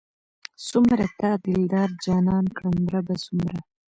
[0.67, 3.57] څومره تا دلدار جانان کړم رب څومره